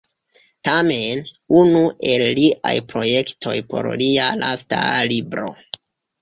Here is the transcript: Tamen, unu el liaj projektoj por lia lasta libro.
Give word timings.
Tamen, 0.67 1.19
unu 1.59 1.81
el 2.13 2.23
liaj 2.39 2.71
projektoj 2.87 3.55
por 3.75 3.91
lia 4.03 4.31
lasta 4.41 4.81
libro. 5.15 5.47